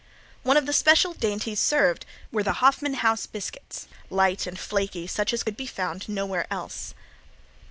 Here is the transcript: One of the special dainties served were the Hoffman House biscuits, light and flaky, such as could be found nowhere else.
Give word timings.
One 0.41 0.57
of 0.57 0.65
the 0.65 0.73
special 0.73 1.13
dainties 1.13 1.59
served 1.59 2.07
were 2.31 2.41
the 2.41 2.53
Hoffman 2.53 2.95
House 2.95 3.27
biscuits, 3.27 3.87
light 4.09 4.47
and 4.47 4.57
flaky, 4.59 5.05
such 5.05 5.31
as 5.31 5.43
could 5.43 5.55
be 5.55 5.67
found 5.67 6.09
nowhere 6.09 6.47
else. 6.49 6.95